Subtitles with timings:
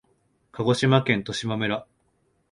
[0.51, 1.85] 鹿児島県十島村